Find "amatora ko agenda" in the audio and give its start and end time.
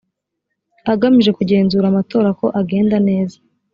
1.89-2.95